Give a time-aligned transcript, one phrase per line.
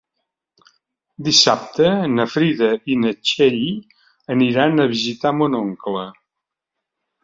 [1.27, 3.63] Dissabte na Frida i na Txell
[4.39, 6.09] aniran a visitar mon oncle.